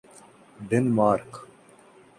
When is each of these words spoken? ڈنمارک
ڈنمارک 0.69 1.31